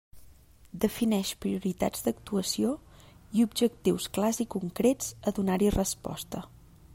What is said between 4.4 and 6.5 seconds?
i concrets a donar-hi resposta.